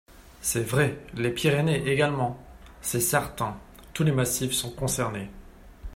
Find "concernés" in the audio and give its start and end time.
4.71-5.29